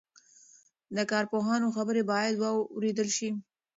[0.95, 3.29] د کارپوهانو خبرې باید واورېدل شي.